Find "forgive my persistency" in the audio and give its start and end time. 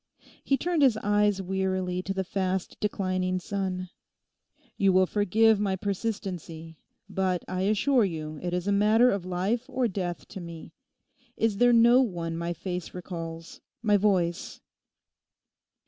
5.05-6.79